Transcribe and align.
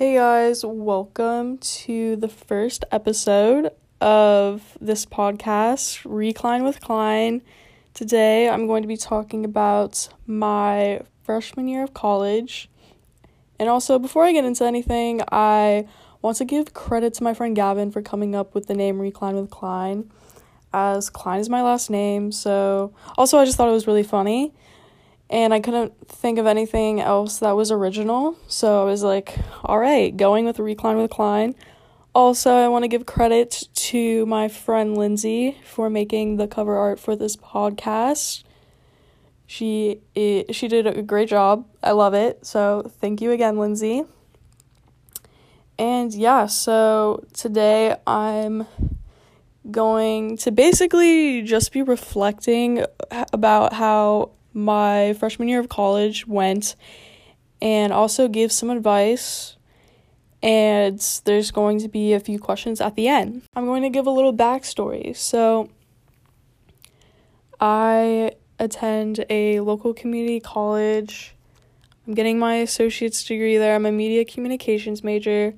Hey 0.00 0.14
guys, 0.14 0.64
welcome 0.64 1.58
to 1.58 2.16
the 2.16 2.26
first 2.26 2.86
episode 2.90 3.70
of 4.00 4.78
this 4.80 5.04
podcast, 5.04 6.00
Recline 6.06 6.64
with 6.64 6.80
Klein. 6.80 7.42
Today 7.92 8.48
I'm 8.48 8.66
going 8.66 8.80
to 8.80 8.88
be 8.88 8.96
talking 8.96 9.44
about 9.44 10.08
my 10.26 11.02
freshman 11.22 11.68
year 11.68 11.82
of 11.82 11.92
college. 11.92 12.70
And 13.58 13.68
also, 13.68 13.98
before 13.98 14.24
I 14.24 14.32
get 14.32 14.46
into 14.46 14.64
anything, 14.64 15.20
I 15.30 15.86
want 16.22 16.38
to 16.38 16.46
give 16.46 16.72
credit 16.72 17.12
to 17.14 17.22
my 17.22 17.34
friend 17.34 17.54
Gavin 17.54 17.90
for 17.90 18.00
coming 18.00 18.34
up 18.34 18.54
with 18.54 18.68
the 18.68 18.74
name 18.74 19.02
Recline 19.02 19.36
with 19.36 19.50
Klein, 19.50 20.10
as 20.72 21.10
Klein 21.10 21.40
is 21.40 21.50
my 21.50 21.60
last 21.60 21.90
name. 21.90 22.32
So, 22.32 22.94
also, 23.18 23.36
I 23.36 23.44
just 23.44 23.58
thought 23.58 23.68
it 23.68 23.72
was 23.72 23.86
really 23.86 24.02
funny 24.02 24.54
and 25.30 25.54
I 25.54 25.60
couldn't 25.60 26.08
think 26.08 26.38
of 26.38 26.46
anything 26.46 27.00
else 27.00 27.38
that 27.38 27.52
was 27.52 27.70
original. 27.70 28.36
So 28.48 28.82
I 28.82 28.84
was 28.84 29.04
like, 29.04 29.38
all 29.62 29.78
right, 29.78 30.14
going 30.14 30.44
with 30.44 30.58
Recline 30.58 30.96
with 30.96 31.10
Klein. 31.10 31.54
Also, 32.12 32.50
I 32.50 32.66
want 32.66 32.82
to 32.82 32.88
give 32.88 33.06
credit 33.06 33.68
to 33.74 34.26
my 34.26 34.48
friend 34.48 34.98
Lindsay 34.98 35.56
for 35.64 35.88
making 35.88 36.36
the 36.36 36.48
cover 36.48 36.76
art 36.76 36.98
for 36.98 37.14
this 37.14 37.36
podcast. 37.36 38.42
She 39.46 40.00
it, 40.16 40.54
she 40.54 40.66
did 40.66 40.88
a 40.88 41.02
great 41.02 41.28
job. 41.28 41.66
I 41.80 41.92
love 41.92 42.12
it. 42.12 42.44
So, 42.44 42.90
thank 43.00 43.20
you 43.20 43.30
again, 43.30 43.56
Lindsay. 43.56 44.02
And 45.78 46.12
yeah, 46.12 46.46
so 46.46 47.24
today 47.32 47.96
I'm 48.06 48.66
going 49.70 50.36
to 50.38 50.50
basically 50.50 51.42
just 51.42 51.72
be 51.72 51.82
reflecting 51.82 52.84
about 53.32 53.72
how 53.72 54.32
my 54.52 55.14
freshman 55.14 55.48
year 55.48 55.60
of 55.60 55.68
college 55.68 56.26
went 56.26 56.76
and 57.62 57.92
also 57.92 58.28
give 58.28 58.52
some 58.52 58.70
advice. 58.70 59.56
And 60.42 60.98
there's 61.24 61.50
going 61.50 61.80
to 61.80 61.88
be 61.88 62.14
a 62.14 62.20
few 62.20 62.38
questions 62.38 62.80
at 62.80 62.96
the 62.96 63.08
end. 63.08 63.42
I'm 63.54 63.66
going 63.66 63.82
to 63.82 63.90
give 63.90 64.06
a 64.06 64.10
little 64.10 64.32
backstory. 64.32 65.14
So, 65.14 65.68
I 67.60 68.32
attend 68.58 69.24
a 69.28 69.60
local 69.60 69.92
community 69.92 70.40
college. 70.40 71.34
I'm 72.06 72.14
getting 72.14 72.38
my 72.38 72.56
associate's 72.56 73.22
degree 73.22 73.58
there. 73.58 73.74
I'm 73.74 73.84
a 73.84 73.92
media 73.92 74.24
communications 74.24 75.04
major. 75.04 75.54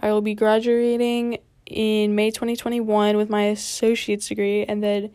I 0.00 0.10
will 0.10 0.22
be 0.22 0.34
graduating 0.34 1.38
in 1.66 2.14
May 2.14 2.30
2021 2.30 3.16
with 3.16 3.30
my 3.30 3.44
associate's 3.44 4.28
degree, 4.28 4.64
and 4.64 4.82
then 4.82 5.10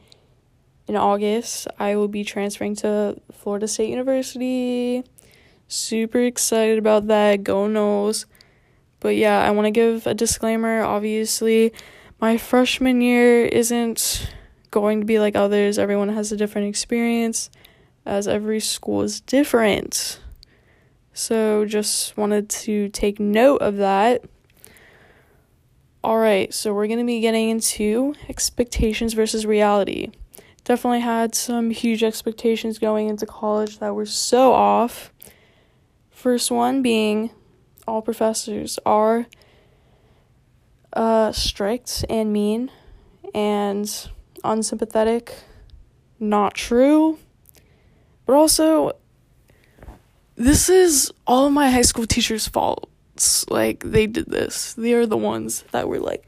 in 0.91 0.97
August, 0.97 1.69
I 1.79 1.95
will 1.95 2.09
be 2.09 2.25
transferring 2.25 2.75
to 2.77 3.15
Florida 3.31 3.65
State 3.65 3.89
University. 3.89 5.05
Super 5.69 6.19
excited 6.19 6.77
about 6.77 7.07
that. 7.07 7.45
Go 7.45 7.65
Noles. 7.65 8.25
But 8.99 9.15
yeah, 9.15 9.41
I 9.41 9.51
want 9.51 9.67
to 9.67 9.71
give 9.71 10.05
a 10.05 10.13
disclaimer. 10.13 10.83
Obviously, 10.83 11.71
my 12.19 12.37
freshman 12.37 12.99
year 12.99 13.45
isn't 13.45 14.29
going 14.69 14.99
to 14.99 15.05
be 15.05 15.17
like 15.17 15.33
others. 15.33 15.79
Everyone 15.79 16.09
has 16.09 16.33
a 16.33 16.35
different 16.35 16.67
experience, 16.67 17.49
as 18.05 18.27
every 18.27 18.59
school 18.59 19.01
is 19.01 19.21
different. 19.21 20.19
So, 21.13 21.63
just 21.63 22.17
wanted 22.17 22.49
to 22.49 22.89
take 22.89 23.17
note 23.17 23.61
of 23.61 23.77
that. 23.77 24.25
Alright, 26.03 26.53
so 26.53 26.73
we're 26.73 26.87
going 26.87 26.99
to 26.99 27.05
be 27.05 27.21
getting 27.21 27.49
into 27.49 28.13
expectations 28.27 29.13
versus 29.13 29.45
reality 29.45 30.11
definitely 30.71 31.01
had 31.01 31.35
some 31.35 31.69
huge 31.69 32.01
expectations 32.01 32.79
going 32.79 33.09
into 33.09 33.25
college 33.25 33.79
that 33.79 33.93
were 33.93 34.05
so 34.05 34.53
off. 34.53 35.11
First 36.11 36.49
one 36.49 36.81
being 36.81 37.29
all 37.85 38.01
professors 38.01 38.79
are 38.85 39.25
uh, 40.93 41.33
strict 41.33 42.05
and 42.09 42.31
mean 42.31 42.71
and 43.35 44.09
unsympathetic. 44.45 45.33
Not 46.21 46.53
true. 46.53 47.19
But 48.25 48.35
also, 48.35 48.93
this 50.35 50.69
is 50.69 51.11
all 51.27 51.49
my 51.49 51.69
high 51.69 51.81
school 51.81 52.07
teachers' 52.07 52.47
faults. 52.47 53.45
Like, 53.49 53.83
they 53.83 54.07
did 54.07 54.27
this. 54.27 54.71
They 54.75 54.93
are 54.93 55.05
the 55.05 55.17
ones 55.17 55.65
that 55.71 55.89
were 55.89 55.99
like, 55.99 56.25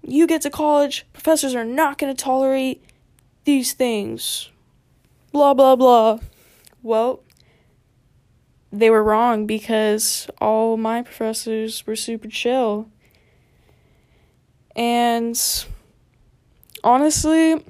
you 0.00 0.28
get 0.28 0.42
to 0.42 0.50
college, 0.50 1.04
professors 1.12 1.56
are 1.56 1.64
not 1.64 1.98
going 1.98 2.14
to 2.14 2.22
tolerate 2.22 2.84
these 3.44 3.72
things. 3.72 4.50
Blah, 5.32 5.54
blah, 5.54 5.76
blah. 5.76 6.20
Well, 6.82 7.22
they 8.72 8.90
were 8.90 9.04
wrong 9.04 9.46
because 9.46 10.28
all 10.40 10.76
my 10.76 11.02
professors 11.02 11.86
were 11.86 11.96
super 11.96 12.28
chill. 12.28 12.88
And 14.76 15.38
honestly, 16.82 17.64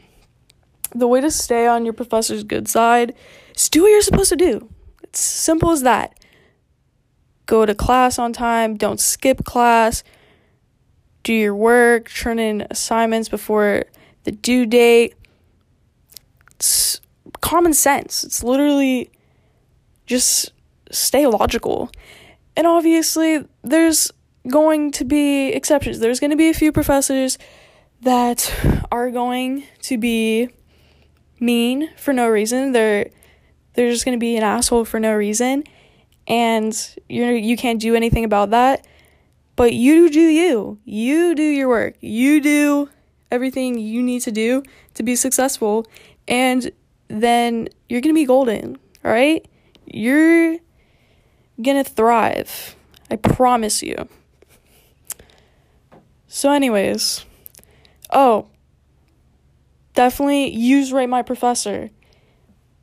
the 0.94 1.06
way 1.06 1.20
to 1.20 1.30
stay 1.30 1.66
on 1.66 1.84
your 1.84 1.92
professor's 1.92 2.44
good 2.44 2.68
side 2.68 3.14
is 3.54 3.68
do 3.68 3.82
what 3.82 3.88
you're 3.88 4.00
supposed 4.00 4.30
to 4.30 4.36
do. 4.36 4.68
It's 5.02 5.20
simple 5.20 5.70
as 5.70 5.82
that. 5.82 6.18
Go 7.46 7.66
to 7.66 7.74
class 7.74 8.18
on 8.18 8.32
time, 8.32 8.76
don't 8.76 8.98
skip 8.98 9.44
class, 9.44 10.02
do 11.22 11.34
your 11.34 11.54
work, 11.54 12.10
turn 12.10 12.38
in 12.38 12.66
assignments 12.70 13.28
before 13.28 13.84
the 14.24 14.32
due 14.32 14.64
date 14.64 15.14
it's 16.64 17.00
common 17.40 17.74
sense. 17.74 18.24
It's 18.24 18.42
literally 18.42 19.10
just 20.06 20.52
stay 20.90 21.26
logical. 21.26 21.90
And 22.56 22.66
obviously, 22.66 23.46
there's 23.62 24.10
going 24.48 24.92
to 24.92 25.04
be 25.04 25.48
exceptions. 25.48 25.98
There's 25.98 26.20
going 26.20 26.30
to 26.30 26.36
be 26.36 26.48
a 26.48 26.54
few 26.54 26.72
professors 26.72 27.38
that 28.02 28.52
are 28.90 29.10
going 29.10 29.64
to 29.82 29.98
be 29.98 30.48
mean 31.40 31.90
for 31.96 32.12
no 32.12 32.28
reason. 32.28 32.72
They're 32.72 33.10
they're 33.74 33.90
just 33.90 34.04
going 34.04 34.16
to 34.16 34.20
be 34.20 34.36
an 34.36 34.42
asshole 34.42 34.84
for 34.84 35.00
no 35.00 35.14
reason 35.14 35.64
and 36.26 36.96
you 37.08 37.24
you 37.24 37.56
can't 37.56 37.80
do 37.80 37.94
anything 37.94 38.24
about 38.24 38.50
that. 38.50 38.86
But 39.56 39.72
you 39.74 40.10
do 40.10 40.20
you. 40.20 40.78
You 40.84 41.34
do 41.34 41.42
your 41.42 41.68
work. 41.68 41.94
You 42.00 42.40
do 42.40 42.88
everything 43.30 43.78
you 43.78 44.02
need 44.02 44.20
to 44.20 44.32
do 44.32 44.62
to 44.94 45.02
be 45.02 45.16
successful 45.16 45.86
and 46.26 46.70
then 47.08 47.68
you're 47.88 48.00
going 48.00 48.14
to 48.14 48.20
be 48.20 48.24
golden, 48.24 48.78
all 49.04 49.10
right? 49.10 49.46
You're 49.86 50.58
going 51.62 51.82
to 51.82 51.84
thrive. 51.84 52.76
I 53.10 53.16
promise 53.16 53.82
you. 53.82 54.08
So, 56.26 56.50
anyways, 56.50 57.24
oh, 58.10 58.48
definitely 59.94 60.50
use 60.50 60.92
Rate 60.92 61.08
My 61.08 61.22
Professor. 61.22 61.90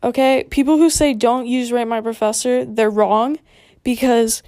Okay? 0.04 0.46
People 0.50 0.78
who 0.78 0.90
say 0.90 1.14
don't 1.14 1.48
use 1.48 1.72
Rate 1.72 1.88
My 1.88 2.02
Professor, 2.02 2.64
they're 2.64 2.90
wrong 2.90 3.40
because 3.84 4.42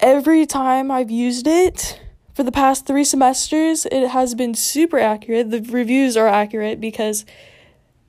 every 0.00 0.46
time 0.46 0.90
I've 0.90 1.10
used 1.10 1.46
it 1.46 2.00
for 2.34 2.42
the 2.42 2.52
past 2.52 2.86
three 2.86 3.04
semesters, 3.04 3.86
it 3.86 4.08
has 4.08 4.34
been 4.34 4.54
super 4.54 4.98
accurate. 4.98 5.50
The 5.50 5.60
reviews 5.62 6.16
are 6.16 6.28
accurate 6.28 6.80
because 6.80 7.24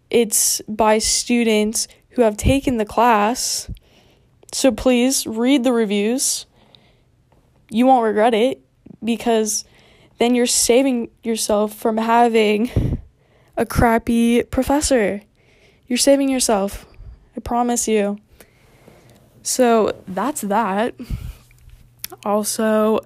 it's 0.09 0.61
by 0.67 0.99
students 0.99 1.87
who 2.11 2.21
have 2.21 2.37
taken 2.37 2.77
the 2.77 2.85
class. 2.85 3.69
So 4.51 4.71
please 4.71 5.27
read 5.27 5.63
the 5.63 5.73
reviews. 5.73 6.45
You 7.69 7.85
won't 7.85 8.03
regret 8.03 8.33
it 8.33 8.61
because 9.03 9.65
then 10.17 10.33
you're 10.33 10.45
saving 10.45 11.09
yourself 11.23 11.75
from 11.75 11.97
having 11.97 12.99
a 13.55 13.65
crappy 13.65 14.43
professor. 14.43 15.21
You're 15.87 15.97
saving 15.97 16.29
yourself. 16.29 16.85
I 17.35 17.39
promise 17.39 17.87
you. 17.87 18.19
So 19.43 19.95
that's 20.07 20.41
that. 20.41 20.95
Also, 22.25 22.99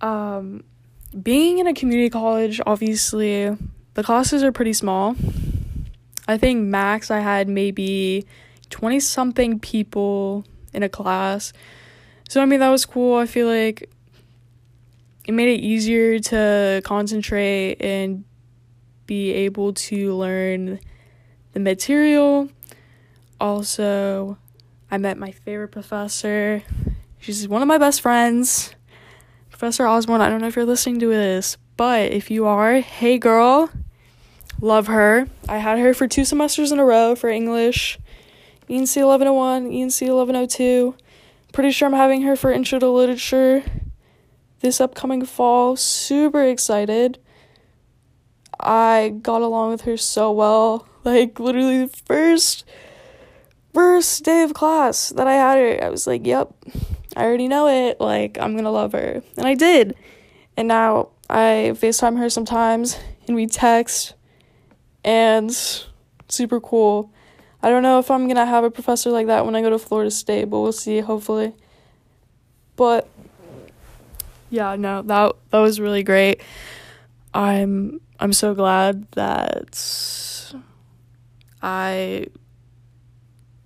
um, 0.00 0.64
being 1.22 1.58
in 1.58 1.66
a 1.66 1.74
community 1.74 2.10
college, 2.10 2.60
obviously, 2.66 3.56
the 3.94 4.02
classes 4.02 4.42
are 4.42 4.52
pretty 4.52 4.72
small. 4.72 5.16
I 6.26 6.38
think 6.38 6.62
max 6.62 7.10
I 7.10 7.20
had 7.20 7.48
maybe 7.48 8.26
20 8.70 9.00
something 9.00 9.60
people 9.60 10.44
in 10.72 10.82
a 10.82 10.88
class. 10.88 11.52
So 12.28 12.42
I 12.42 12.46
mean 12.46 12.60
that 12.60 12.70
was 12.70 12.84
cool. 12.84 13.16
I 13.16 13.26
feel 13.26 13.46
like 13.46 13.88
it 15.26 15.32
made 15.32 15.48
it 15.48 15.60
easier 15.60 16.18
to 16.18 16.82
concentrate 16.84 17.80
and 17.80 18.24
be 19.06 19.32
able 19.32 19.72
to 19.72 20.14
learn 20.14 20.80
the 21.52 21.60
material. 21.60 22.48
Also, 23.40 24.38
I 24.90 24.98
met 24.98 25.18
my 25.18 25.30
favorite 25.30 25.68
professor. 25.68 26.62
She's 27.20 27.48
one 27.48 27.62
of 27.62 27.68
my 27.68 27.78
best 27.78 28.00
friends. 28.00 28.74
Professor 29.50 29.86
Osborne, 29.86 30.20
I 30.20 30.28
don't 30.28 30.40
know 30.40 30.48
if 30.48 30.56
you're 30.56 30.64
listening 30.64 31.00
to 31.00 31.08
this, 31.08 31.56
but 31.76 32.12
if 32.12 32.30
you 32.30 32.46
are, 32.46 32.80
hey 32.80 33.18
girl, 33.18 33.70
Love 34.60 34.86
her. 34.86 35.28
I 35.48 35.58
had 35.58 35.78
her 35.78 35.94
for 35.94 36.08
two 36.08 36.24
semesters 36.24 36.72
in 36.72 36.78
a 36.78 36.84
row 36.84 37.14
for 37.14 37.28
English. 37.28 37.98
ENC 38.68 38.96
1101, 38.96 39.70
ENC 39.70 40.00
1102. 40.08 40.94
pretty 41.52 41.70
sure 41.70 41.86
I'm 41.86 41.94
having 41.94 42.22
her 42.22 42.34
for 42.34 42.50
Intro 42.50 42.78
to 42.78 42.88
Literature 42.88 43.62
this 44.64 44.80
upcoming 44.80 45.24
fall. 45.24 45.76
Super 45.76 46.42
excited. 46.42 47.18
I 48.58 49.14
got 49.20 49.42
along 49.42 49.70
with 49.72 49.82
her 49.82 49.96
so 49.96 50.32
well. 50.32 50.88
Like, 51.04 51.38
literally, 51.38 51.84
the 51.84 51.96
first, 52.06 52.64
first 53.74 54.24
day 54.24 54.42
of 54.42 54.54
class 54.54 55.10
that 55.10 55.26
I 55.26 55.34
had 55.34 55.58
her, 55.58 55.84
I 55.84 55.90
was 55.90 56.06
like, 56.06 56.26
yep, 56.26 56.54
I 57.14 57.24
already 57.24 57.46
know 57.46 57.68
it. 57.68 58.00
Like, 58.00 58.38
I'm 58.40 58.56
gonna 58.56 58.70
love 58.70 58.92
her. 58.92 59.22
And 59.36 59.46
I 59.46 59.52
did. 59.52 59.94
And 60.56 60.66
now 60.66 61.10
I 61.28 61.72
FaceTime 61.74 62.16
her 62.16 62.30
sometimes 62.30 62.98
and 63.26 63.36
we 63.36 63.46
text. 63.46 64.14
And 65.04 65.54
super 66.28 66.60
cool. 66.60 67.12
I 67.62 67.70
don't 67.70 67.82
know 67.82 67.98
if 67.98 68.10
I'm 68.10 68.26
gonna 68.28 68.46
have 68.46 68.64
a 68.64 68.70
professor 68.70 69.10
like 69.10 69.26
that 69.28 69.46
when 69.46 69.54
I 69.54 69.62
go 69.62 69.70
to 69.70 69.78
Florida 69.78 70.10
State, 70.10 70.46
but 70.46 70.60
we'll 70.60 70.72
see, 70.72 71.00
hopefully. 71.00 71.52
But 72.76 73.08
yeah, 74.50 74.76
no, 74.76 75.02
that 75.02 75.32
that 75.50 75.58
was 75.60 75.80
really 75.80 76.02
great. 76.02 76.40
I'm 77.32 78.00
I'm 78.20 78.32
so 78.32 78.54
glad 78.54 79.10
that 79.12 80.54
I 81.62 82.26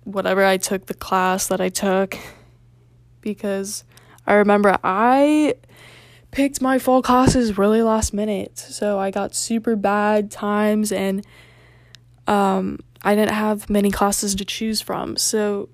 whatever 0.03 0.43
I 0.43 0.57
took 0.57 0.87
the 0.87 0.93
class 0.93 1.47
that 1.47 1.61
I 1.61 1.69
took 1.69 2.17
because 3.21 3.83
I 4.25 4.33
remember 4.35 4.77
I 4.83 5.55
picked 6.31 6.61
my 6.61 6.79
fall 6.79 7.01
classes 7.01 7.57
really 7.57 7.81
last 7.81 8.13
minute. 8.13 8.57
So 8.57 8.99
I 8.99 9.11
got 9.11 9.35
super 9.35 9.75
bad 9.75 10.31
times 10.31 10.91
and 10.91 11.25
um 12.27 12.79
I 13.01 13.15
didn't 13.15 13.33
have 13.33 13.69
many 13.69 13.91
classes 13.91 14.35
to 14.35 14.45
choose 14.45 14.81
from. 14.81 15.15
So 15.17 15.69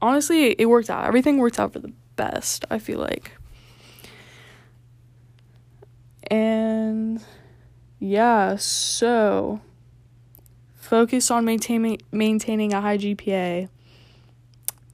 honestly, 0.00 0.52
it 0.58 0.66
worked 0.66 0.90
out. 0.90 1.06
Everything 1.06 1.38
worked 1.38 1.58
out 1.58 1.72
for 1.72 1.80
the 1.80 1.92
best, 2.16 2.64
I 2.70 2.78
feel 2.78 2.98
like. 2.98 3.32
And 6.30 7.22
yeah, 7.98 8.56
so 8.56 9.60
focus 10.74 11.30
on 11.30 11.44
maintaining 11.44 11.98
maintaining 12.12 12.72
a 12.72 12.80
high 12.80 12.98
GPA. 12.98 13.68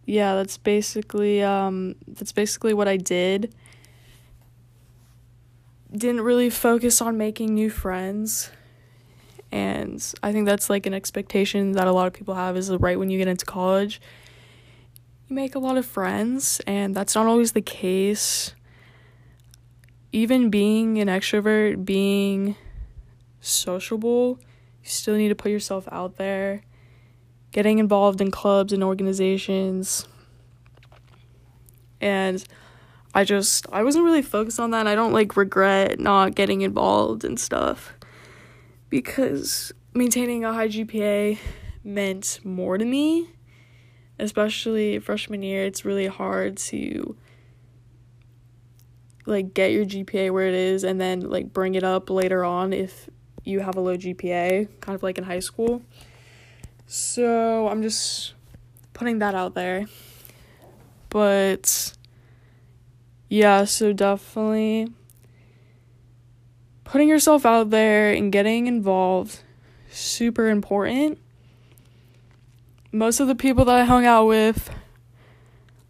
Yeah, 0.07 0.35
that's 0.35 0.59
basically 0.59 1.43
um 1.43 1.95
that's 2.09 2.33
basically 2.33 2.75
what 2.75 2.89
I 2.89 2.97
did. 2.97 3.55
Didn't 5.95 6.21
really 6.21 6.51
focus 6.51 7.01
on 7.01 7.19
making 7.19 7.55
new 7.55 7.71
friends. 7.71 8.51
And 9.53 10.15
I 10.23 10.33
think 10.33 10.47
that's 10.47 10.71
like 10.71 10.87
an 10.87 10.95
expectation 10.95 11.73
that 11.73 11.89
a 11.89 11.93
lot 11.93 12.07
of 12.07 12.13
people 12.13 12.35
have 12.35 12.57
is 12.57 12.71
right 12.71 12.99
when 12.99 13.11
you 13.11 13.19
get 13.19 13.27
into 13.27 13.45
college, 13.45 14.01
you 15.29 15.35
make 15.35 15.57
a 15.57 15.59
lot 15.59 15.77
of 15.77 15.85
friends, 15.85 16.61
and 16.67 16.95
that's 16.95 17.17
not 17.17 17.27
always 17.27 17.53
the 17.53 17.61
case 17.61 18.55
even 20.13 20.51
being 20.51 20.99
an 20.99 21.09
extrovert, 21.09 21.85
being 21.85 22.57
sociable, 23.41 24.39
you 24.83 24.89
still 24.89 25.15
need 25.15 25.29
to 25.29 25.35
put 25.35 25.51
yourself 25.51 25.89
out 25.93 26.17
there. 26.17 26.63
Getting 27.53 27.79
involved 27.79 28.21
in 28.21 28.31
clubs 28.31 28.73
and 28.73 28.83
organizations. 28.83 30.07
And 32.01 32.45
I 33.15 33.25
just 33.25 33.67
I 33.73 33.83
wasn't 33.83 34.05
really 34.05 34.23
focused 34.23 34.61
on 34.61 34.71
that. 34.71 34.87
I 34.87 34.95
don't 34.95 35.13
like 35.13 35.37
regret 35.37 35.99
not 35.99 36.35
getting 36.35 36.61
involved 36.61 37.25
and 37.25 37.39
stuff 37.39 37.95
because 38.89 39.73
maintaining 39.95 40.45
a 40.45 40.53
high 40.53 40.69
GPA 40.69 41.39
meant 41.83 42.41
more 42.45 42.79
to 42.79 42.85
me, 42.85 43.29
especially 44.19 44.99
freshman 44.99 45.43
year. 45.43 45.65
It's 45.65 45.85
really 45.85 46.07
hard 46.07 46.57
to 46.59 47.17
like 49.27 49.55
get 49.55 49.73
your 49.73 49.85
GPA 49.85 50.33
where 50.33 50.47
it 50.47 50.55
is 50.55 50.85
and 50.85 51.01
then 51.01 51.21
like 51.21 51.53
bring 51.53 51.75
it 51.75 51.85
up 51.85 52.11
later 52.11 52.45
on 52.45 52.73
if 52.73 53.09
you 53.45 53.61
have 53.61 53.77
a 53.77 53.81
low 53.81 53.97
GPA, 53.97 54.69
kind 54.81 54.95
of 54.95 55.03
like 55.03 55.19
in 55.19 55.25
high 55.25 55.41
school. 55.41 55.83
So 56.87 57.69
I'm 57.69 57.83
just 57.83 58.35
putting 58.93 59.19
that 59.21 59.35
out 59.35 59.55
there. 59.55 59.87
But 61.09 61.95
yeah, 63.31 63.65
so 63.65 63.93
definitely 63.95 64.93
putting 66.83 67.09
yourself 67.09 67.47
out 67.47 67.71
there 67.71 68.13
and 68.13 68.33
getting 68.33 68.67
involved 68.67 69.43
super 69.91 70.49
important. 70.49 71.19
Most 72.93 73.21
of 73.21 73.29
the 73.29 73.37
people 73.37 73.65
that 73.67 73.75
I 73.75 73.85
hung 73.85 74.05
out 74.05 74.27
with 74.27 74.69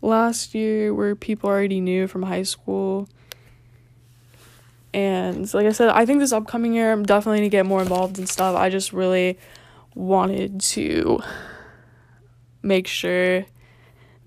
last 0.02 0.54
year 0.54 0.92
were 0.92 1.16
people 1.16 1.48
I 1.48 1.54
already 1.54 1.80
knew 1.80 2.06
from 2.06 2.24
high 2.24 2.42
school 2.42 3.08
and 4.92 5.52
like 5.54 5.66
I 5.66 5.72
said, 5.72 5.88
I 5.88 6.04
think 6.04 6.20
this 6.20 6.32
upcoming 6.32 6.74
year 6.74 6.92
I'm 6.92 7.04
definitely 7.04 7.38
gonna 7.38 7.48
get 7.48 7.64
more 7.64 7.80
involved 7.80 8.18
in 8.18 8.26
stuff. 8.26 8.54
I 8.54 8.68
just 8.68 8.92
really 8.92 9.38
wanted 9.94 10.60
to 10.60 11.20
make 12.62 12.86
sure 12.86 13.46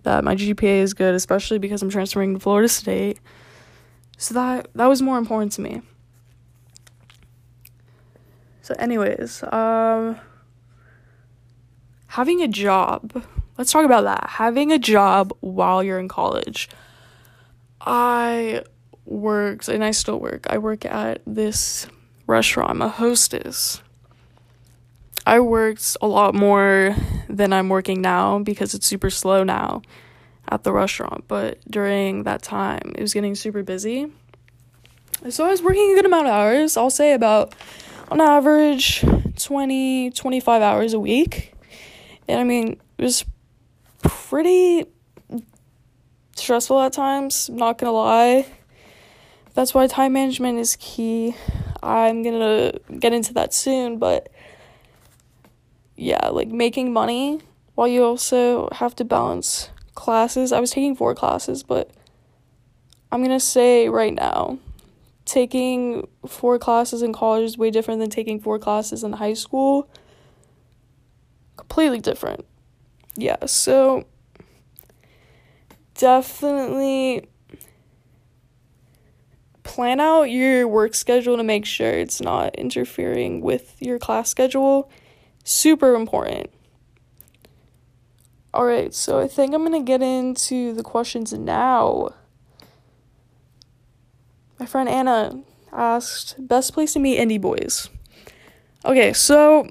that 0.04 0.24
my 0.24 0.36
GPA 0.36 0.80
is 0.80 0.94
good, 0.94 1.16
especially 1.16 1.60
because 1.60 1.82
I'm 1.82 1.90
transferring 1.90 2.34
to 2.34 2.40
Florida 2.40 2.68
State. 2.68 3.20
So 4.18 4.34
that 4.36 4.68
that 4.76 4.88
was 4.88 5.02
more 5.02 5.18
important 5.18 5.52
to 5.54 5.62
me. 5.62 5.82
So 8.62 8.76
anyways, 8.78 9.44
um 9.52 10.20
having 12.08 12.42
a 12.42 12.48
job. 12.48 13.24
Let's 13.58 13.72
talk 13.72 13.86
about 13.86 14.04
that. 14.04 14.30
Having 14.30 14.72
a 14.72 14.80
job 14.80 15.34
while 15.42 15.84
you're 15.84 16.00
in 16.00 16.08
college. 16.08 16.70
I 17.82 18.64
works, 19.06 19.68
and 19.68 19.84
I 19.84 19.92
still 19.92 20.20
work. 20.20 20.48
I 20.50 20.58
work 20.58 20.86
at 20.86 21.22
this 21.26 21.88
restaurant. 22.28 22.70
I'm 22.70 22.82
a 22.82 22.90
hostess. 22.90 23.82
I 25.26 25.40
worked 25.40 25.98
a 26.02 26.08
lot 26.08 26.36
more 26.36 26.96
than 27.30 27.54
I'm 27.54 27.70
working 27.70 28.02
now 28.02 28.40
because 28.40 28.74
it's 28.74 28.86
super 28.86 29.10
slow 29.10 29.44
now 29.44 29.82
at 30.50 30.64
the 30.64 30.72
restaurant. 30.72 31.26
But 31.28 31.60
during 31.70 32.24
that 32.24 32.42
time, 32.42 32.94
it 32.96 33.02
was 33.02 33.14
getting 33.14 33.36
super 33.36 33.64
busy. 33.64 34.12
So 35.30 35.46
I 35.46 35.50
was 35.50 35.62
working 35.62 35.92
a 35.92 35.96
good 35.96 36.06
amount 36.06 36.28
of 36.28 36.34
hours. 36.34 36.76
I'll 36.76 36.90
say 36.90 37.14
about, 37.14 37.56
on 38.12 38.20
average, 38.20 39.06
20, 39.42 40.12
25 40.12 40.62
hours 40.62 40.94
a 40.94 41.00
week. 41.00 41.54
And 42.28 42.40
I 42.40 42.44
mean, 42.44 42.80
it 42.98 43.04
was 43.04 43.24
pretty 44.02 44.86
stressful 46.36 46.82
at 46.82 46.92
times, 46.94 47.50
not 47.50 47.78
gonna 47.78 47.94
lie 47.94 48.46
that's 49.54 49.74
why 49.74 49.88
time 49.88 50.14
management 50.14 50.60
is 50.60 50.76
key. 50.78 51.36
I'm 51.82 52.24
gonna 52.24 52.74
get 53.00 53.14
into 53.14 53.34
that 53.34 53.54
soon, 53.54 53.98
but 53.98 54.30
yeah, 55.96 56.30
like 56.30 56.48
making 56.48 56.94
money 56.94 57.42
while 57.76 57.88
you 57.88 58.04
also 58.04 58.70
have 58.72 58.96
to 58.96 59.06
balance 59.06 59.70
classes. 59.96 60.52
I 60.52 60.60
was 60.60 60.72
taking 60.72 60.96
four 60.96 61.16
classes, 61.16 61.64
but 61.64 61.92
I'm 63.12 63.22
gonna 63.22 63.40
say 63.40 63.90
right 63.90 64.14
now, 64.14 64.58
taking 65.26 66.08
four 66.28 66.60
classes 66.60 67.02
in 67.02 67.14
college 67.14 67.46
is 67.46 67.58
way 67.58 67.72
different 67.72 68.00
than 68.00 68.10
taking 68.10 68.40
four 68.40 68.60
classes 68.60 69.04
in 69.04 69.14
high 69.14 69.34
school. 69.34 69.88
Completely 71.58 72.00
different. 72.00 72.46
Yeah, 73.16 73.46
so 73.46 74.06
definitely 75.94 77.28
plan 79.64 80.00
out 80.00 80.24
your 80.24 80.68
work 80.68 80.94
schedule 80.94 81.38
to 81.38 81.44
make 81.44 81.66
sure 81.66 81.90
it's 81.90 82.22
not 82.22 82.56
interfering 82.56 83.42
with 83.42 83.76
your 83.80 84.00
class 84.00 84.30
schedule. 84.30 84.90
Super 85.44 85.96
important. 85.96 86.50
All 88.54 88.66
right, 88.66 88.94
so 88.94 89.20
I 89.20 89.28
think 89.28 89.54
I'm 89.54 89.66
going 89.66 89.84
to 89.84 89.86
get 89.86 90.02
into 90.02 90.74
the 90.74 90.84
questions 90.84 91.34
now. 91.34 92.14
My 94.60 94.66
friend 94.66 94.88
Anna 94.88 95.42
asked, 95.72 96.36
best 96.38 96.74
place 96.74 96.94
to 96.94 97.00
meet 97.00 97.20
indie 97.20 97.42
boys. 97.42 97.90
Okay, 98.86 99.12
so 99.12 99.68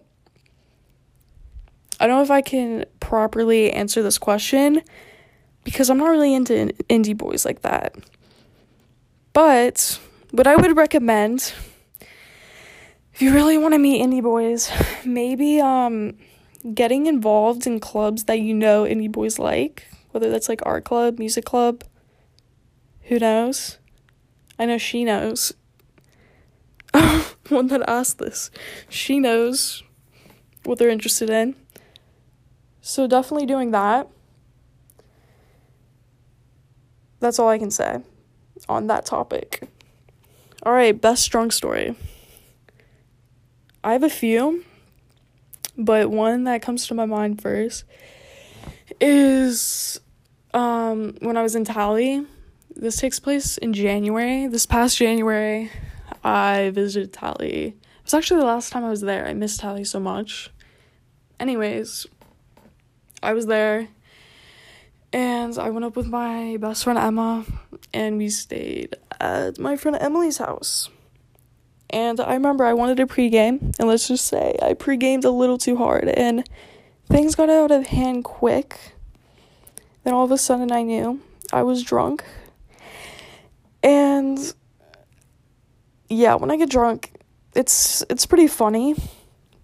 I 2.01 2.07
don't 2.07 2.17
know 2.17 2.23
if 2.23 2.31
I 2.31 2.41
can 2.41 2.85
properly 2.99 3.71
answer 3.71 4.03
this 4.03 4.19
question 4.19 4.83
because 5.63 5.89
I'm 5.89 5.99
not 5.99 6.09
really 6.09 6.35
into 6.35 6.73
indie 6.91 7.17
boys 7.17 7.45
like 7.45 7.63
that. 7.63 7.95
But 9.33 10.01
what 10.33 10.47
I 10.47 10.57
would 10.57 10.77
recommend 10.77 11.55
if 13.23 13.27
you 13.27 13.35
really 13.35 13.57
want 13.57 13.73
to 13.73 13.79
meet 13.79 14.03
indie 14.03 14.21
boys, 14.21 14.69
maybe 15.05 15.61
um 15.61 16.17
getting 16.75 17.07
involved 17.07 17.69
in 17.69 17.79
clubs 17.79 18.25
that 18.25 18.41
you 18.41 18.53
know 18.53 18.83
indie 18.83 19.11
boys 19.11 19.39
like, 19.39 19.87
whether 20.11 20.29
that's 20.29 20.49
like 20.49 20.61
art 20.67 20.83
club, 20.83 21.21
music 21.21 21.45
club, 21.45 21.85
who 23.03 23.21
knows? 23.21 23.79
I 24.59 24.65
know 24.67 24.77
she 24.77 25.05
knows. 25.05 25.53
One 27.49 27.69
that 27.69 27.89
asked 27.89 28.19
this. 28.19 28.51
She 28.89 29.21
knows 29.21 29.85
what 30.65 30.81
they're 30.81 30.89
interested 30.89 31.31
in. 31.31 31.55
So 32.81 33.07
definitely 33.07 33.47
doing 33.47 33.71
that. 33.71 34.09
that's 37.21 37.39
all 37.39 37.49
I 37.49 37.59
can 37.59 37.71
say 37.71 37.99
on 38.69 38.89
that 38.89 39.07
topic. 39.07 39.69
All 40.65 40.73
right, 40.73 41.01
best 41.01 41.31
drunk 41.31 41.53
story. 41.53 41.95
I 43.85 43.93
have 43.93 44.05
a 44.05 44.11
few, 44.11 44.65
but 45.77 46.09
one 46.09 46.45
that 46.45 46.63
comes 46.63 46.87
to 46.87 46.95
my 46.95 47.05
mind 47.05 47.43
first 47.43 47.85
is 49.01 49.99
um, 50.55 51.17
when 51.21 51.37
I 51.37 51.43
was 51.43 51.57
in 51.57 51.65
Tally. 51.65 52.25
This 52.77 52.97
takes 52.97 53.19
place 53.19 53.59
in 53.59 53.73
January. 53.73 54.47
This 54.47 54.67
past 54.67 54.97
January, 54.99 55.71
I 56.23 56.71
visited 56.73 57.13
Tally. 57.13 57.67
It 57.67 58.05
was 58.05 58.15
actually 58.15 58.41
the 58.41 58.47
last 58.47 58.71
time 58.71 58.85
I 58.85 58.91
was 58.91 59.01
there. 59.01 59.27
I 59.27 59.35
missed 59.35 59.59
Tally 59.59 59.83
so 59.83 59.99
much. 59.99 60.51
Anyways, 61.41 62.07
I 63.21 63.33
was 63.33 63.47
there 63.47 63.89
and 65.13 65.59
I 65.59 65.71
went 65.71 65.85
up 65.85 65.97
with 65.97 66.07
my 66.07 66.57
best 66.61 66.85
friend 66.85 67.01
Emma 67.01 67.45
and 67.93 68.17
we 68.17 68.29
stayed 68.29 68.95
at 69.21 69.59
my 69.59 69.75
friend 69.75 69.97
Emily's 70.01 70.39
house. 70.39 70.89
And 71.93 72.21
I 72.21 72.35
remember 72.35 72.65
I 72.65 72.73
wanted 72.73 72.97
to 72.97 73.07
pregame, 73.07 73.75
and 73.79 73.87
let's 73.87 74.09
just 74.09 74.27
say 74.27 74.57
I 74.63 74.73
pregamed 74.73 75.25
a 75.25 75.31
little 75.31 75.59
too 75.59 75.77
hard, 75.77 76.09
and 76.09 76.49
things 77.07 77.35
got 77.35 77.51
out 77.51 77.71
of 77.71 77.89
hand 77.89 78.25
quick. 78.25 78.79
Then 80.03 80.15
all 80.15 80.25
of 80.25 80.31
a 80.31 80.39
sudden, 80.39 80.73
I 80.73 80.83
knew 80.83 81.21
I 81.53 81.63
was 81.63 81.83
drunk. 81.83 82.25
And 83.83 84.39
yeah, 86.09 86.35
when 86.37 86.51
I 86.51 86.57
get 86.57 86.71
drunk, 86.71 87.13
it's 87.55 88.03
it's 88.09 88.25
pretty 88.25 88.47
funny. 88.47 88.95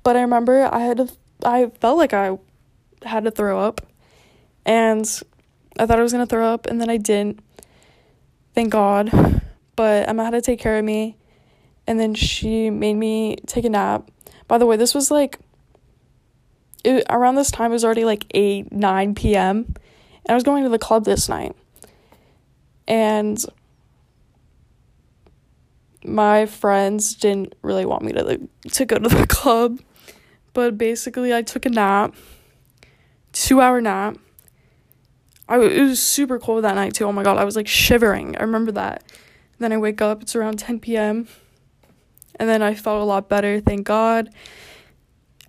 But 0.02 0.16
I 0.16 0.20
remember 0.20 0.68
I 0.70 0.80
had 0.80 0.98
to, 0.98 1.08
I 1.44 1.70
felt 1.80 1.96
like 1.96 2.12
I 2.12 2.38
had 3.04 3.24
to 3.24 3.30
throw 3.30 3.58
up, 3.58 3.80
and 4.66 5.06
I 5.78 5.86
thought 5.86 5.98
I 5.98 6.02
was 6.02 6.12
gonna 6.12 6.26
throw 6.26 6.46
up, 6.52 6.66
and 6.66 6.78
then 6.78 6.90
I 6.90 6.98
didn't. 6.98 7.40
Thank 8.54 8.70
God. 8.70 9.10
But 9.76 10.08
Emma 10.08 10.24
had 10.24 10.32
to 10.32 10.42
take 10.42 10.58
care 10.58 10.78
of 10.78 10.84
me 10.84 11.16
and 11.88 11.98
then 11.98 12.14
she 12.14 12.68
made 12.68 12.94
me 12.94 13.36
take 13.46 13.64
a 13.64 13.70
nap. 13.70 14.10
By 14.46 14.58
the 14.58 14.66
way, 14.66 14.76
this 14.76 14.94
was 14.94 15.10
like 15.10 15.38
it, 16.84 17.04
around 17.08 17.36
this 17.36 17.50
time 17.50 17.70
it 17.70 17.74
was 17.74 17.84
already 17.84 18.04
like 18.04 18.26
8 18.30 18.70
9 18.70 19.14
p.m. 19.14 19.64
and 19.66 20.28
I 20.28 20.34
was 20.34 20.44
going 20.44 20.64
to 20.64 20.68
the 20.68 20.78
club 20.78 21.06
this 21.06 21.30
night. 21.30 21.56
And 22.86 23.42
my 26.04 26.44
friends 26.44 27.14
didn't 27.14 27.54
really 27.62 27.86
want 27.86 28.02
me 28.02 28.12
to 28.12 28.48
to 28.70 28.84
go 28.84 28.98
to 28.98 29.08
the 29.08 29.26
club, 29.30 29.80
but 30.52 30.76
basically 30.76 31.34
I 31.34 31.40
took 31.40 31.64
a 31.64 31.70
nap. 31.70 32.14
2-hour 33.32 33.80
nap. 33.80 34.18
I 35.48 35.58
it 35.58 35.82
was 35.82 36.02
super 36.02 36.38
cold 36.38 36.64
that 36.64 36.74
night 36.74 36.92
too. 36.92 37.06
Oh 37.06 37.12
my 37.12 37.22
god, 37.22 37.38
I 37.38 37.44
was 37.44 37.56
like 37.56 37.66
shivering. 37.66 38.36
I 38.36 38.42
remember 38.42 38.72
that. 38.72 39.04
Then 39.58 39.72
I 39.72 39.78
wake 39.78 40.02
up, 40.02 40.20
it's 40.20 40.36
around 40.36 40.58
10 40.58 40.80
p.m. 40.80 41.26
And 42.38 42.48
then 42.48 42.62
I 42.62 42.74
felt 42.74 43.00
a 43.02 43.04
lot 43.04 43.28
better, 43.28 43.60
thank 43.60 43.86
God. 43.86 44.30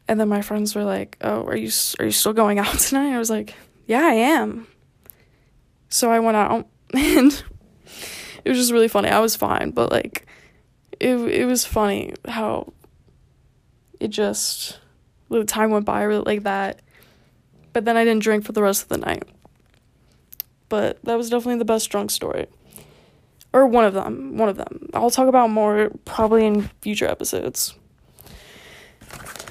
And 0.08 0.20
then 0.20 0.28
my 0.28 0.42
friends 0.42 0.74
were 0.74 0.84
like, 0.84 1.18
"Oh, 1.22 1.44
are 1.44 1.56
you 1.56 1.70
are 2.00 2.06
you 2.06 2.12
still 2.12 2.34
going 2.34 2.58
out 2.58 2.80
tonight?" 2.80 3.14
I 3.14 3.20
was 3.20 3.30
like, 3.30 3.54
"Yeah, 3.86 4.02
I 4.02 4.14
am." 4.14 4.68
So 5.90 6.12
I 6.12 6.20
went 6.20 6.38
out 6.38 6.68
and 6.94 7.44
it 8.44 8.50
was 8.50 8.58
just 8.58 8.72
really 8.72 8.88
funny. 8.88 9.10
I 9.10 9.20
was 9.20 9.36
fine, 9.36 9.72
but 9.72 9.92
like 9.92 10.26
it 11.00 11.16
it 11.16 11.46
was 11.46 11.66
funny 11.66 12.14
how 12.28 12.74
it 14.00 14.10
just 14.10 14.80
the 15.30 15.44
time 15.44 15.72
went 15.72 15.86
by 15.86 16.02
really 16.04 16.24
like 16.26 16.44
that. 16.44 16.82
But 17.72 17.86
then 17.86 17.96
I 17.98 18.04
didn't 18.04 18.24
drink 18.24 18.46
for 18.46 18.52
the 18.52 18.64
rest 18.64 18.84
of 18.84 18.90
the 18.90 18.98
night. 18.98 19.24
But 20.70 21.04
that 21.04 21.18
was 21.18 21.30
definitely 21.30 21.60
the 21.60 21.66
best 21.66 21.90
drunk 21.90 22.10
story 22.12 22.48
or 23.54 23.66
one 23.66 23.86
of 23.86 23.94
them, 23.94 24.38
one 24.38 24.50
of 24.50 24.58
them. 24.58 24.90
I'll 24.94 25.10
talk 25.10 25.28
about 25.28 25.50
more 25.50 25.92
probably 26.06 26.46
in 26.46 26.70
future 26.82 27.08
episodes. 27.08 27.74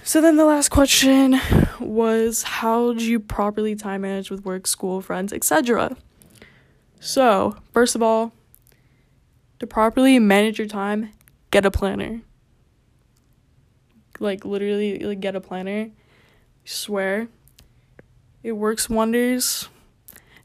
So 0.05 0.21
then 0.21 0.37
the 0.37 0.45
last 0.45 0.71
question 0.71 1.41
was 1.81 2.43
how 2.43 2.95
do 2.95 3.05
you 3.05 3.21
properly 3.21 3.75
time 3.75 4.03
manage 4.03 4.31
with 4.31 4.45
work, 4.45 4.67
school, 4.67 5.01
friends, 5.01 5.33
etc. 5.33 5.97
So, 7.01 7.57
first 7.73 7.95
of 7.95 8.03
all, 8.03 8.33
to 9.59 9.67
properly 9.67 10.19
manage 10.19 10.59
your 10.59 10.69
time, 10.69 11.11
get 11.51 11.67
a 11.67 11.71
planner. 11.71 12.23
Like 14.21 14.45
literally 14.45 14.99
like 15.01 15.21
get 15.21 15.37
a 15.37 15.41
planner. 15.41 15.91
I 15.91 15.93
swear. 16.65 17.29
It 18.43 18.53
works 18.53 18.89
wonders 18.89 19.69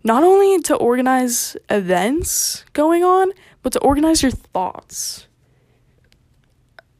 not 0.03 0.23
only 0.23 0.59
to 0.61 0.75
organize 0.75 1.55
events 1.69 2.65
going 2.73 3.03
on, 3.03 3.31
but 3.61 3.71
to 3.73 3.79
organize 3.79 4.21
your 4.21 4.31
thoughts. 4.31 5.27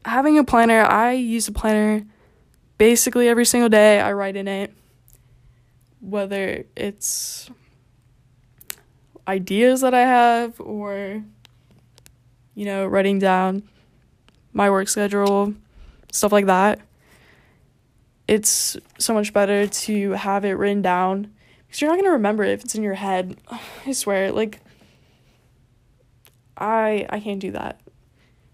Having 0.04 0.38
a 0.38 0.44
planner, 0.44 0.82
I 0.82 1.12
use 1.12 1.48
a 1.48 1.52
planner 1.52 2.04
basically 2.78 3.28
every 3.28 3.44
single 3.44 3.68
day. 3.68 4.00
I 4.00 4.12
write 4.12 4.36
in 4.36 4.48
it, 4.48 4.72
whether 6.00 6.64
it's 6.76 7.50
ideas 9.28 9.82
that 9.82 9.94
I 9.94 10.00
have 10.00 10.60
or, 10.60 11.22
you 12.54 12.64
know, 12.64 12.86
writing 12.86 13.18
down 13.18 13.62
my 14.52 14.70
work 14.70 14.88
schedule, 14.88 15.54
stuff 16.12 16.32
like 16.32 16.46
that. 16.46 16.80
It's 18.26 18.76
so 18.98 19.12
much 19.12 19.34
better 19.34 19.66
to 19.66 20.12
have 20.12 20.46
it 20.46 20.52
written 20.52 20.80
down 20.80 21.33
because 21.74 21.82
you're 21.82 21.90
not 21.90 21.96
going 21.96 22.04
to 22.04 22.12
remember 22.12 22.44
it 22.44 22.52
if 22.52 22.62
it's 22.62 22.76
in 22.76 22.84
your 22.84 22.94
head. 22.94 23.36
I 23.86 23.90
swear, 23.90 24.30
like, 24.30 24.60
I 26.56 27.04
I 27.10 27.18
can't 27.18 27.40
do 27.40 27.50
that. 27.50 27.80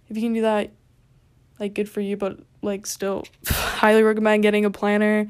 If 0.09 0.17
you 0.17 0.23
can 0.23 0.33
do 0.33 0.41
that, 0.41 0.71
like, 1.59 1.75
good 1.75 1.87
for 1.87 2.01
you, 2.01 2.17
but, 2.17 2.39
like, 2.63 2.87
still, 2.87 3.27
highly 3.47 4.03
recommend 4.03 4.43
getting 4.43 4.65
a 4.65 4.71
planner. 4.71 5.29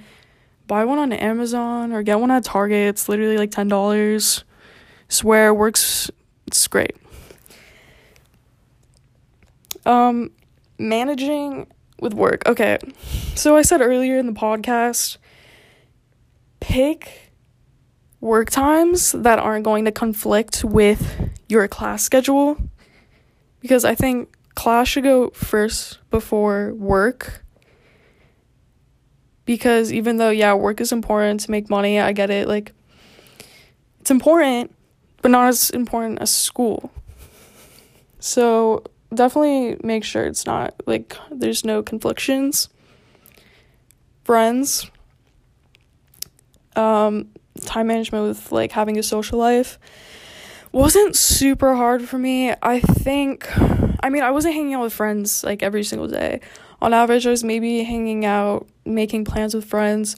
Buy 0.69 0.85
one 0.85 1.01
on 1.01 1.13
Amazon 1.13 1.91
or 1.91 2.05
get 2.05 2.21
one 2.21 2.31
at 2.31 2.45
Target. 2.45 2.91
It's 2.91 3.09
literally 3.09 3.37
like 3.37 3.51
$10. 3.51 4.45
Swear, 5.09 5.53
works. 5.53 6.13
It's 6.47 6.69
great. 6.69 6.97
Um, 9.85 10.31
managing 10.79 11.67
with 11.99 12.15
work. 12.15 12.47
Okay. 12.47 12.79
So 13.35 13.57
I 13.57 13.63
said 13.63 13.81
earlier 13.81 14.17
in 14.17 14.27
the 14.27 14.33
podcast, 14.33 15.17
pick 16.61 17.30
work 18.21 18.51
times 18.51 19.13
that 19.13 19.39
aren't 19.39 19.65
going 19.65 19.85
to 19.87 19.93
conflict 19.93 20.65
with 20.65 21.31
your 21.49 21.67
class 21.69 22.03
schedule 22.03 22.57
because 23.61 23.85
I 23.85 23.95
think 23.95 24.35
class 24.55 24.89
should 24.89 25.05
go 25.05 25.31
first 25.31 25.99
before 26.11 26.75
work. 26.75 27.45
Because 29.45 29.93
even 29.93 30.19
though, 30.19 30.31
yeah, 30.31 30.55
work 30.55 30.81
is 30.81 30.93
important 30.93 31.41
to 31.41 31.51
make 31.51 31.69
money, 31.69 31.99
I 31.99 32.13
get 32.13 32.31
it. 32.31 32.47
Like, 32.47 32.73
it's 34.01 34.11
important, 34.11 34.75
but 35.23 35.31
not 35.31 35.49
as 35.49 35.71
important 35.71 36.21
as 36.21 36.33
school. 36.33 36.93
So, 38.21 38.85
definitely 39.13 39.77
make 39.83 40.05
sure 40.05 40.25
it's 40.25 40.47
not 40.47 40.75
like 40.87 41.17
there's 41.31 41.65
no 41.65 41.83
conflictions. 41.83 42.69
Friends. 44.25 44.89
Um, 46.77 47.31
time 47.65 47.89
management 47.89 48.27
with 48.27 48.53
like 48.53 48.73
having 48.73 48.99
a 48.99 49.03
social 49.03 49.39
life 49.39 49.79
wasn't 50.73 51.17
super 51.17 51.75
hard 51.75 52.03
for 52.03 52.19
me. 52.19 52.55
I 52.63 52.81
think 52.81 53.49
I 54.03 54.09
mean, 54.09 54.23
I 54.23 54.31
wasn't 54.31 54.55
hanging 54.55 54.75
out 54.75 54.83
with 54.83 54.93
friends 54.93 55.45
like 55.45 55.63
every 55.63 55.85
single 55.85 56.09
day. 56.09 56.41
On 56.81 56.95
average, 56.95 57.27
I 57.27 57.31
was 57.31 57.45
maybe 57.45 57.83
hanging 57.83 58.25
out, 58.25 58.67
making 58.85 59.25
plans 59.27 59.55
with 59.55 59.65
friends 59.65 60.17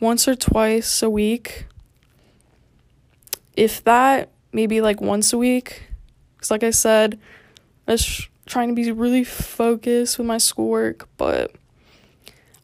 once 0.00 0.28
or 0.28 0.34
twice 0.34 1.02
a 1.02 1.08
week. 1.08 1.66
If 3.56 3.82
that, 3.84 4.30
maybe 4.52 4.80
like 4.80 5.00
once 5.00 5.32
a 5.32 5.38
week. 5.38 5.84
Cuz 6.38 6.50
like 6.50 6.62
I 6.62 6.70
said, 6.70 7.18
I 7.88 7.92
was 7.92 8.28
trying 8.44 8.68
to 8.68 8.74
be 8.74 8.92
really 8.92 9.24
focused 9.24 10.18
with 10.18 10.26
my 10.26 10.38
schoolwork, 10.38 11.08
but 11.16 11.52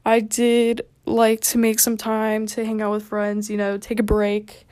I 0.05 0.21
did 0.21 0.83
like 1.05 1.41
to 1.41 1.59
make 1.59 1.81
some 1.81 1.97
time 1.97 2.47
to 2.47 2.65
hang 2.65 2.81
out 2.81 2.93
with 2.93 3.05
friends, 3.05 3.51
you 3.51 3.57
know, 3.57 3.79
take 3.79 4.01
a 4.01 4.05
break. 4.05 4.67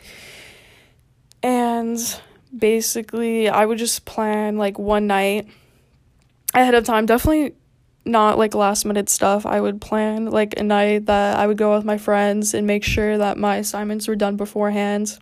And 1.43 1.99
basically, 2.57 3.49
I 3.49 3.65
would 3.65 3.79
just 3.79 4.05
plan 4.05 4.57
like 4.57 4.79
one 4.79 5.07
night 5.07 5.49
ahead 6.55 6.75
of 6.75 6.85
time. 6.85 7.07
Definitely 7.07 7.55
not 8.05 8.39
like 8.39 8.55
last 8.55 8.85
minute 8.85 9.09
stuff. 9.09 9.47
I 9.47 9.61
would 9.61 9.81
plan 9.81 10.27
like 10.27 10.59
a 10.59 10.63
night 10.63 11.07
that 11.07 11.39
I 11.39 11.47
would 11.47 11.59
go 11.59 11.75
with 11.75 11.85
my 11.85 11.99
friends 11.99 12.55
and 12.55 12.67
make 12.67 12.85
sure 12.85 13.19
that 13.19 13.37
my 13.37 13.57
assignments 13.57 14.09
were 14.09 14.17
done 14.17 14.37
beforehand. 14.37 15.19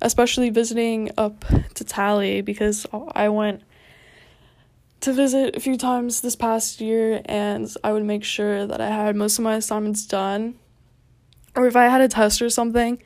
Especially 0.00 0.50
visiting 0.50 1.10
up 1.18 1.44
to 1.74 1.84
Tally 1.84 2.40
because 2.40 2.86
I 3.12 3.28
went 3.30 3.62
to 5.00 5.12
visit 5.12 5.56
a 5.56 5.60
few 5.60 5.76
times 5.76 6.20
this 6.20 6.34
past 6.36 6.80
year 6.80 7.22
and 7.24 7.72
I 7.84 7.92
would 7.92 8.04
make 8.04 8.24
sure 8.24 8.66
that 8.66 8.80
I 8.80 8.88
had 8.88 9.16
most 9.16 9.38
of 9.38 9.44
my 9.44 9.54
assignments 9.54 10.06
done. 10.06 10.56
Or 11.54 11.66
if 11.66 11.76
I 11.76 11.84
had 11.84 12.00
a 12.00 12.08
test 12.08 12.42
or 12.42 12.50
something, 12.50 13.02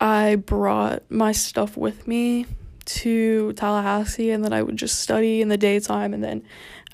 I 0.00 0.36
brought 0.36 1.08
my 1.10 1.32
stuff 1.32 1.76
with 1.76 2.08
me 2.08 2.46
to 2.84 3.52
Tallahassee 3.52 4.30
and 4.30 4.44
then 4.44 4.52
I 4.52 4.62
would 4.62 4.76
just 4.76 5.00
study 5.00 5.40
in 5.40 5.48
the 5.48 5.56
daytime 5.56 6.12
and 6.12 6.22
then 6.22 6.42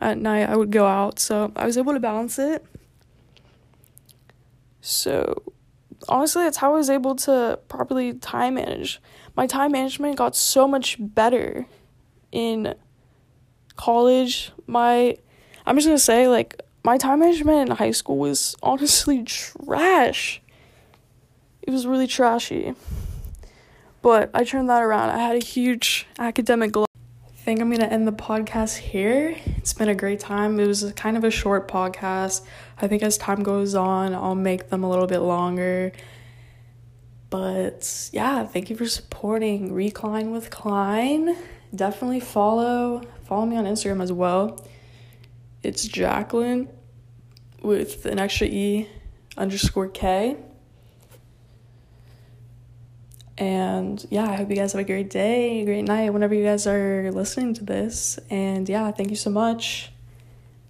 at 0.01 0.19
night 0.19 0.49
I 0.49 0.57
would 0.57 0.71
go 0.71 0.87
out. 0.87 1.19
So 1.19 1.53
I 1.57 1.65
was 1.65 1.79
able 1.79 1.95
to 1.95 2.01
balance 2.01 2.39
it. 2.39 2.65
So 4.83 5.43
honestly, 6.09 6.45
that's 6.45 6.59
how 6.59 6.75
I 6.75 6.77
was 6.77 6.91
able 6.91 7.15
to 7.17 7.59
properly 7.69 8.15
time 8.15 8.55
manage. 8.55 9.01
My 9.37 9.47
time 9.47 9.73
management 9.73 10.17
got 10.17 10.37
so 10.37 10.69
much 10.69 10.97
better 10.99 11.67
in 12.33 12.75
college. 13.79 14.53
My 14.67 15.17
I'm 15.67 15.77
just 15.77 15.89
to 15.89 15.99
say 15.99 16.29
like 16.29 16.61
my 16.85 16.99
time 16.99 17.21
management 17.21 17.71
in 17.71 17.77
high 17.77 17.93
school 17.93 18.19
was 18.19 18.55
honestly 18.63 19.23
trash. 19.25 20.43
It 21.63 21.71
was 21.71 21.87
really 21.87 22.07
trashy. 22.07 22.75
But 24.03 24.31
I 24.35 24.45
turned 24.45 24.69
that 24.71 24.83
around. 24.83 25.11
I 25.11 25.19
had 25.19 25.37
a 25.37 25.45
huge 25.45 26.07
academic 26.19 26.77
I 26.77 27.51
think 27.51 27.61
I'm 27.63 27.71
going 27.71 27.81
to 27.81 27.91
end 27.91 28.07
the 28.07 28.13
podcast 28.13 28.77
here. 28.77 29.35
It's 29.57 29.73
been 29.73 29.89
a 29.89 29.95
great 29.95 30.21
time. 30.21 30.61
It 30.61 30.67
was 30.67 30.93
kind 30.97 31.17
of 31.17 31.25
a 31.25 31.31
short 31.31 31.67
podcast. 31.67 32.45
I 32.79 32.89
think 32.89 33.03
as 33.03 33.17
time 33.17 33.43
goes 33.43 33.75
on, 33.75 34.15
I'll 34.15 34.35
make 34.35 34.69
them 34.69 34.85
a 34.85 34.91
little 34.91 35.07
bit 35.07 35.21
longer. 35.21 35.93
But 37.31 38.11
yeah, 38.13 38.45
thank 38.45 38.69
you 38.69 38.77
for 38.77 38.87
supporting 38.87 39.73
Recline 39.73 40.31
with 40.31 40.51
Klein. 40.51 41.37
Definitely 41.75 42.21
follow 42.21 43.03
follow 43.29 43.45
me 43.45 43.57
on 43.57 43.67
Instagram 43.67 44.03
as 44.03 44.11
well. 44.11 44.59
It's 45.63 45.87
Jacqueline 45.87 46.69
with 47.63 48.07
an 48.07 48.19
extra 48.19 48.47
E 48.47 48.89
underscore 49.37 49.89
K. 49.89 50.37
And 53.37 54.05
yeah, 54.11 54.25
I 54.25 54.37
hope 54.37 54.49
you 54.51 54.57
guys 54.57 54.73
have 54.73 54.81
a 54.81 54.85
great 54.85 55.11
day, 55.11 55.61
a 55.61 55.65
great 55.65 55.83
night, 55.83 56.11
whenever 56.11 56.35
you 56.35 56.43
guys 56.43 56.67
are 56.67 57.13
listening 57.13 57.55
to 57.55 57.65
this. 57.65 58.19
And 58.31 58.69
yeah, 58.69 58.91
thank 58.91 59.11
you 59.11 59.17
so 59.17 59.31
much. 59.31 59.93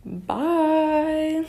Bye. 0.04 1.46